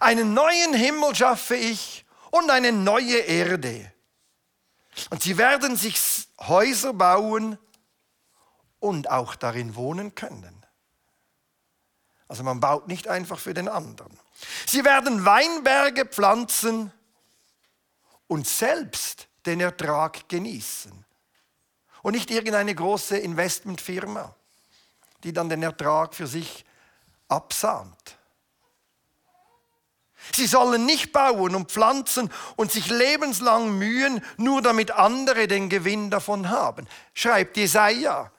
Einen 0.00 0.34
neuen 0.34 0.74
Himmel 0.74 1.14
schaffe 1.14 1.56
ich 1.56 2.04
und 2.30 2.50
eine 2.50 2.72
neue 2.72 3.18
Erde. 3.18 3.92
Und 5.10 5.22
sie 5.22 5.38
werden 5.38 5.76
sich 5.76 5.98
Häuser 6.40 6.92
bauen 6.92 7.58
und 8.80 9.10
auch 9.10 9.36
darin 9.36 9.74
wohnen 9.74 10.14
können. 10.14 10.55
Also 12.28 12.42
man 12.42 12.60
baut 12.60 12.88
nicht 12.88 13.08
einfach 13.08 13.38
für 13.38 13.54
den 13.54 13.68
anderen. 13.68 14.16
Sie 14.66 14.84
werden 14.84 15.24
Weinberge 15.24 16.06
pflanzen 16.06 16.92
und 18.26 18.46
selbst 18.46 19.28
den 19.46 19.60
Ertrag 19.60 20.28
genießen. 20.28 21.04
Und 22.02 22.12
nicht 22.12 22.30
irgendeine 22.30 22.74
große 22.74 23.16
Investmentfirma, 23.16 24.34
die 25.24 25.32
dann 25.32 25.48
den 25.48 25.62
Ertrag 25.62 26.14
für 26.14 26.26
sich 26.26 26.64
absahnt. 27.28 28.16
Sie 30.34 30.46
sollen 30.46 30.86
nicht 30.86 31.12
bauen 31.12 31.54
und 31.54 31.70
pflanzen 31.70 32.30
und 32.56 32.72
sich 32.72 32.88
lebenslang 32.88 33.78
mühen, 33.78 34.24
nur 34.36 34.62
damit 34.62 34.90
andere 34.90 35.46
den 35.46 35.68
Gewinn 35.68 36.10
davon 36.10 36.50
haben. 36.50 36.86
Schreibt 37.14 37.56
Jesaja. 37.56 38.32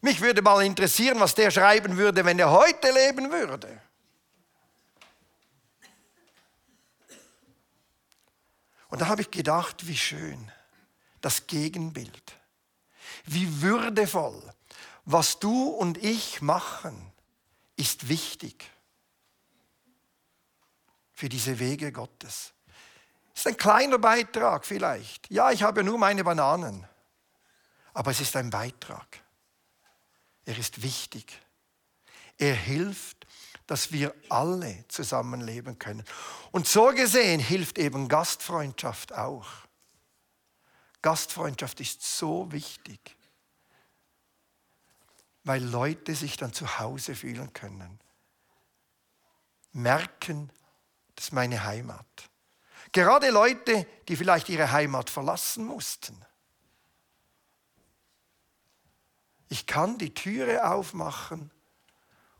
Mich 0.00 0.20
würde 0.20 0.42
mal 0.42 0.64
interessieren, 0.64 1.18
was 1.20 1.34
der 1.34 1.50
schreiben 1.50 1.96
würde, 1.96 2.24
wenn 2.24 2.38
er 2.38 2.50
heute 2.50 2.90
leben 2.92 3.30
würde. 3.30 3.80
Und 8.88 9.00
da 9.00 9.08
habe 9.08 9.22
ich 9.22 9.30
gedacht, 9.30 9.86
wie 9.86 9.96
schön, 9.96 10.50
das 11.20 11.46
Gegenbild. 11.46 12.36
Wie 13.24 13.62
würdevoll. 13.62 14.42
Was 15.04 15.38
du 15.38 15.68
und 15.68 16.02
ich 16.02 16.40
machen, 16.40 17.12
ist 17.76 18.08
wichtig 18.08 18.70
für 21.12 21.28
diese 21.28 21.58
Wege 21.58 21.92
Gottes. 21.92 22.52
Ist 23.34 23.46
ein 23.46 23.56
kleiner 23.56 23.98
Beitrag 23.98 24.64
vielleicht. 24.64 25.30
Ja, 25.30 25.50
ich 25.50 25.62
habe 25.62 25.84
nur 25.84 25.98
meine 25.98 26.24
Bananen. 26.24 26.86
Aber 27.92 28.10
es 28.10 28.20
ist 28.20 28.36
ein 28.36 28.50
Beitrag. 28.50 29.22
Er 30.46 30.56
ist 30.56 30.82
wichtig. 30.82 31.38
Er 32.38 32.54
hilft, 32.54 33.26
dass 33.66 33.92
wir 33.92 34.14
alle 34.28 34.84
zusammenleben 34.88 35.78
können. 35.78 36.04
Und 36.52 36.66
so 36.66 36.86
gesehen 36.88 37.40
hilft 37.40 37.78
eben 37.78 38.08
Gastfreundschaft 38.08 39.12
auch. 39.12 39.46
Gastfreundschaft 41.02 41.80
ist 41.80 42.02
so 42.02 42.50
wichtig, 42.52 43.16
weil 45.44 45.62
Leute 45.62 46.14
sich 46.14 46.36
dann 46.36 46.52
zu 46.52 46.78
Hause 46.78 47.14
fühlen 47.14 47.52
können. 47.52 48.00
Merken, 49.72 50.50
das 51.14 51.26
ist 51.26 51.32
meine 51.32 51.64
Heimat. 51.64 52.06
Gerade 52.92 53.30
Leute, 53.30 53.86
die 54.08 54.16
vielleicht 54.16 54.48
ihre 54.48 54.70
Heimat 54.70 55.10
verlassen 55.10 55.66
mussten. 55.66 56.24
Ich 59.48 59.66
kann 59.66 59.98
die 59.98 60.12
Türe 60.12 60.68
aufmachen 60.68 61.50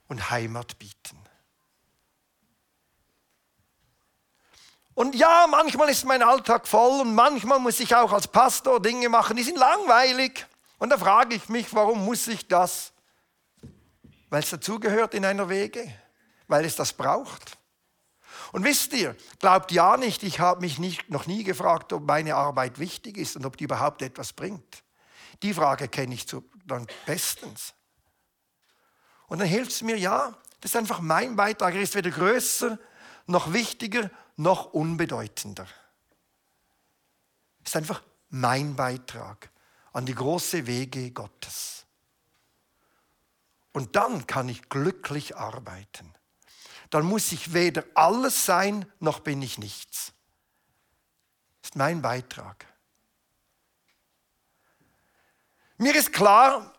und 0.09 0.31
Heimat 0.31 0.79
bieten. 0.79 1.19
Und 4.95 5.15
ja, 5.15 5.47
manchmal 5.49 5.91
ist 5.91 6.07
mein 6.07 6.23
Alltag 6.23 6.67
voll 6.67 7.03
und 7.03 7.15
manchmal 7.15 7.59
muss 7.59 7.81
ich 7.81 7.95
auch 7.95 8.13
als 8.13 8.27
Pastor 8.27 8.81
Dinge 8.81 9.11
machen, 9.11 9.37
die 9.37 9.43
sind 9.43 9.59
langweilig. 9.59 10.47
Und 10.79 10.89
da 10.89 10.97
frage 10.97 11.35
ich 11.35 11.51
mich, 11.51 11.73
warum 11.75 12.05
muss 12.05 12.27
ich 12.29 12.49
das? 12.49 12.93
Weil 14.31 14.43
es 14.43 14.51
dazugehört 14.51 15.13
in 15.13 15.27
einer 15.27 15.51
Wege, 15.51 15.87
weil 16.49 16.65
es 16.65 16.77
das 16.77 16.95
braucht. 16.95 17.59
Und 18.53 18.65
wisst 18.65 18.95
ihr, 18.95 19.15
glaubt 19.39 19.71
ja 19.71 19.99
nicht, 19.99 20.23
ich 20.23 20.41
habe 20.41 20.63
mich 20.63 20.79
nicht, 20.79 21.11
noch 21.11 21.27
nie 21.27 21.45
gefragt, 21.45 21.93
ob 21.93 22.07
meine 22.07 22.35
Arbeit 22.35 22.79
wichtig 22.79 23.19
ist 23.19 23.37
und 23.37 23.45
ob 23.45 23.59
die 23.59 23.65
überhaupt 23.65 24.01
etwas 24.01 24.33
bringt. 24.33 24.83
Die 25.43 25.53
Frage 25.53 25.89
kenne 25.89 26.15
ich 26.15 26.27
zu, 26.27 26.43
dann 26.67 26.87
bestens. 27.05 27.75
Und 29.29 29.41
dann 29.41 29.49
hilft 29.49 29.73
es 29.73 29.83
mir, 29.83 29.99
ja, 29.99 30.37
das 30.61 30.73
ist 30.73 30.77
einfach 30.77 31.01
mein 31.01 31.37
Beitrag. 31.37 31.75
Er 31.75 31.83
ist 31.83 31.95
weder 31.95 32.11
größer, 32.11 32.79
noch 33.27 33.53
wichtiger, 33.53 34.11
noch 34.37 34.73
unbedeutender. 34.73 35.67
Das 37.61 37.73
ist 37.73 37.77
einfach 37.77 38.03
mein 38.29 38.77
Beitrag 38.77 39.51
an 39.93 40.07
die 40.07 40.15
große 40.15 40.67
Wege 40.67 41.11
Gottes. 41.11 41.85
Und 43.73 43.97
dann 43.97 44.27
kann 44.27 44.49
ich 44.49 44.69
glücklich 44.69 45.37
arbeiten. 45.37 46.15
Dann 46.91 47.05
muss 47.05 47.33
ich 47.33 47.53
weder 47.53 47.85
alles 47.95 48.47
sein, 48.47 48.91
noch 49.01 49.21
bin 49.21 49.43
ich 49.43 49.59
nichts. 49.59 50.13
Das 51.63 51.71
ist 51.71 51.77
mein 51.77 52.01
Beitrag. 52.01 52.67
Mir 55.79 55.95
ist 55.95 56.13
klar, 56.13 56.73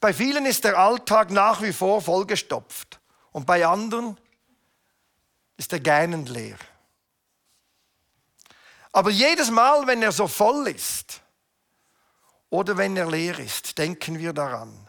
bei 0.00 0.12
vielen 0.12 0.46
ist 0.46 0.64
der 0.64 0.78
Alltag 0.78 1.30
nach 1.30 1.62
wie 1.62 1.72
vor 1.72 2.02
vollgestopft 2.02 3.00
und 3.32 3.46
bei 3.46 3.66
anderen 3.66 4.16
ist 5.56 5.72
er 5.72 5.80
gähnend 5.80 6.28
leer. 6.28 6.58
Aber 8.92 9.10
jedes 9.10 9.50
Mal, 9.50 9.86
wenn 9.86 10.02
er 10.02 10.10
so 10.10 10.26
voll 10.26 10.66
ist 10.68 11.20
oder 12.48 12.76
wenn 12.76 12.96
er 12.96 13.08
leer 13.08 13.38
ist, 13.38 13.78
denken 13.78 14.18
wir 14.18 14.32
daran. 14.32 14.88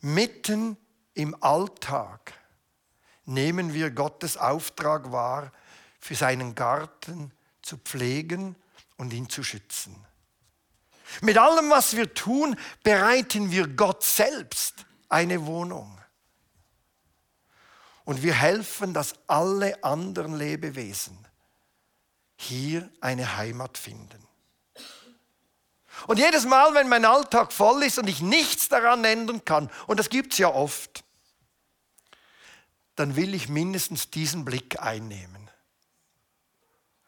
Mitten 0.00 0.78
im 1.14 1.40
Alltag 1.42 2.32
nehmen 3.24 3.74
wir 3.74 3.90
Gottes 3.90 4.36
Auftrag 4.36 5.12
wahr, 5.12 5.52
für 6.00 6.14
seinen 6.14 6.54
Garten 6.54 7.32
zu 7.60 7.76
pflegen 7.76 8.56
und 8.96 9.12
ihn 9.12 9.28
zu 9.28 9.44
schützen. 9.44 10.04
Mit 11.20 11.38
allem, 11.38 11.70
was 11.70 11.96
wir 11.96 12.14
tun, 12.14 12.56
bereiten 12.82 13.50
wir 13.50 13.68
Gott 13.68 14.02
selbst 14.02 14.86
eine 15.08 15.46
Wohnung. 15.46 16.00
Und 18.04 18.22
wir 18.22 18.34
helfen, 18.34 18.94
dass 18.94 19.14
alle 19.28 19.84
anderen 19.84 20.36
Lebewesen 20.36 21.16
hier 22.36 22.90
eine 23.00 23.36
Heimat 23.36 23.78
finden. 23.78 24.26
Und 26.06 26.18
jedes 26.18 26.44
Mal, 26.46 26.74
wenn 26.74 26.88
mein 26.88 27.04
Alltag 27.04 27.52
voll 27.52 27.82
ist 27.84 27.98
und 27.98 28.08
ich 28.08 28.20
nichts 28.20 28.68
daran 28.68 29.04
ändern 29.04 29.44
kann, 29.44 29.70
und 29.86 30.00
das 30.00 30.08
gibt 30.08 30.32
es 30.32 30.38
ja 30.38 30.48
oft, 30.48 31.04
dann 32.96 33.14
will 33.16 33.34
ich 33.34 33.48
mindestens 33.48 34.10
diesen 34.10 34.44
Blick 34.44 34.80
einnehmen. 34.80 35.50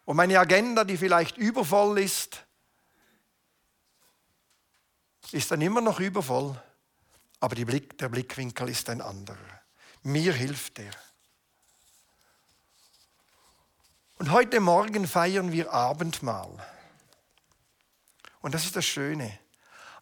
Und 0.05 0.17
meine 0.17 0.39
Agenda, 0.39 0.85
die 0.85 0.97
vielleicht 0.97 1.37
übervoll 1.37 1.99
ist, 1.99 2.45
ist 5.33 5.51
dann 5.51 5.61
immer 5.61 5.81
noch 5.81 6.01
übervoll, 6.01 6.61
aber 7.41 7.55
Blick, 7.65 7.99
der 7.99 8.09
Blickwinkel 8.09 8.69
ist 8.69 8.89
ein 8.89 9.01
anderer. 9.01 9.39
Mir 10.03 10.33
hilft 10.33 10.79
er. 10.79 10.93
Und 14.19 14.31
heute 14.31 14.61
Morgen 14.61 15.07
feiern 15.07 15.53
wir 15.53 15.73
Abendmahl. 15.73 16.65
Und 18.41 18.55
das 18.55 18.65
ist 18.65 18.77
das 18.77 18.85
Schöne. 18.85 19.39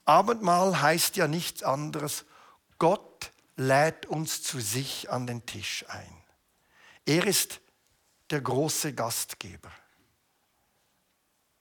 Abendmahl 0.04 0.80
heißt 0.80 1.16
ja 1.16 1.28
nichts 1.28 1.62
anderes. 1.62 2.24
Gott 2.78 3.32
lädt 3.56 4.06
uns 4.06 4.42
zu 4.42 4.60
sich 4.60 5.10
an 5.10 5.26
den 5.26 5.46
Tisch 5.46 5.84
ein. 5.88 6.16
Er 7.06 7.26
ist 7.26 7.60
der 8.30 8.40
große 8.40 8.94
Gastgeber. 8.94 9.70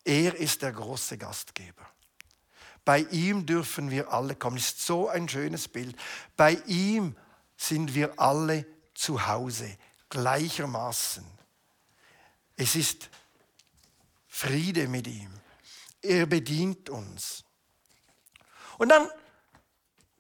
Er 0.03 0.35
ist 0.35 0.61
der 0.61 0.71
große 0.71 1.17
Gastgeber. 1.17 1.85
Bei 2.83 2.99
ihm 2.99 3.45
dürfen 3.45 3.91
wir 3.91 4.11
alle 4.11 4.35
kommen. 4.35 4.57
Das 4.57 4.65
ist 4.65 4.85
so 4.85 5.07
ein 5.07 5.29
schönes 5.29 5.67
Bild. 5.67 5.95
Bei 6.35 6.53
ihm 6.65 7.15
sind 7.55 7.93
wir 7.93 8.19
alle 8.19 8.65
zu 8.93 9.27
Hause, 9.27 9.77
gleichermaßen. 10.09 11.25
Es 12.57 12.75
ist 12.75 13.09
Friede 14.27 14.87
mit 14.87 15.07
ihm. 15.07 15.31
Er 16.01 16.25
bedient 16.25 16.89
uns. 16.89 17.43
Und 18.77 18.89
dann 18.89 19.07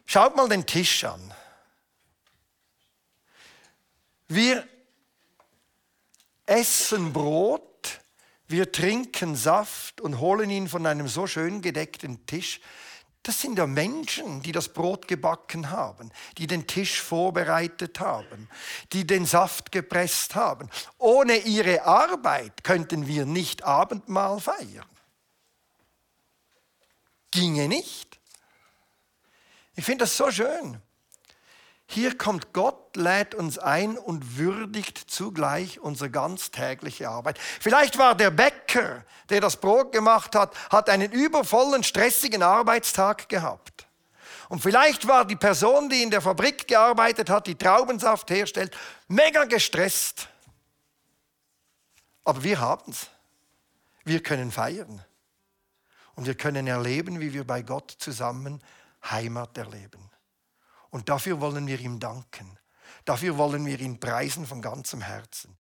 schaut 0.05 0.35
mal 0.35 0.47
den 0.47 0.65
Tisch 0.65 1.03
an. 1.03 1.33
Wir 4.27 4.67
essen 6.45 7.11
Brot 7.11 7.70
wir 8.51 8.71
trinken 8.71 9.35
Saft 9.35 10.01
und 10.01 10.19
holen 10.19 10.49
ihn 10.49 10.67
von 10.67 10.85
einem 10.85 11.07
so 11.07 11.27
schön 11.27 11.61
gedeckten 11.61 12.25
Tisch. 12.25 12.59
Das 13.23 13.39
sind 13.39 13.57
ja 13.57 13.67
Menschen, 13.67 14.41
die 14.41 14.51
das 14.51 14.69
Brot 14.69 15.07
gebacken 15.07 15.69
haben, 15.69 16.11
die 16.37 16.47
den 16.47 16.65
Tisch 16.65 17.01
vorbereitet 17.01 17.99
haben, 17.99 18.49
die 18.93 19.05
den 19.05 19.25
Saft 19.25 19.71
gepresst 19.71 20.33
haben. 20.33 20.69
Ohne 20.97 21.37
ihre 21.37 21.83
Arbeit 21.85 22.63
könnten 22.63 23.07
wir 23.07 23.25
nicht 23.25 23.63
Abendmahl 23.63 24.39
feiern. 24.39 24.89
Ginge 27.29 27.67
nicht. 27.67 28.19
Ich 29.75 29.85
finde 29.85 30.05
das 30.05 30.17
so 30.17 30.31
schön. 30.31 30.81
Hier 31.93 32.17
kommt 32.17 32.53
Gott, 32.53 32.95
lädt 32.95 33.35
uns 33.35 33.59
ein 33.59 33.97
und 33.97 34.37
würdigt 34.37 34.97
zugleich 34.97 35.81
unsere 35.81 36.09
ganz 36.09 36.49
tägliche 36.49 37.09
Arbeit. 37.09 37.37
Vielleicht 37.37 37.97
war 37.97 38.15
der 38.15 38.31
Bäcker, 38.31 39.03
der 39.27 39.41
das 39.41 39.57
Brot 39.57 39.91
gemacht 39.91 40.33
hat, 40.33 40.55
hat 40.69 40.89
einen 40.89 41.11
übervollen, 41.11 41.83
stressigen 41.83 42.43
Arbeitstag 42.43 43.27
gehabt. 43.27 43.87
Und 44.47 44.61
vielleicht 44.61 45.05
war 45.05 45.25
die 45.25 45.35
Person, 45.35 45.89
die 45.89 46.01
in 46.01 46.11
der 46.11 46.21
Fabrik 46.21 46.65
gearbeitet 46.65 47.29
hat, 47.29 47.45
die 47.45 47.55
Traubensaft 47.55 48.29
herstellt, 48.29 48.73
mega 49.09 49.43
gestresst. 49.43 50.29
Aber 52.23 52.41
wir 52.41 52.61
haben 52.61 52.89
es. 52.89 53.07
Wir 54.05 54.23
können 54.23 54.49
feiern. 54.49 55.03
Und 56.15 56.25
wir 56.25 56.35
können 56.35 56.67
erleben, 56.67 57.19
wie 57.19 57.33
wir 57.33 57.45
bei 57.45 57.63
Gott 57.63 57.91
zusammen 57.91 58.61
Heimat 59.03 59.57
erleben. 59.57 60.10
Und 60.91 61.09
dafür 61.09 61.41
wollen 61.41 61.65
wir 61.65 61.79
ihm 61.79 61.99
danken. 61.99 62.59
Dafür 63.05 63.37
wollen 63.37 63.65
wir 63.65 63.79
ihn 63.79 63.99
preisen 63.99 64.45
von 64.45 64.61
ganzem 64.61 65.01
Herzen. 65.01 65.57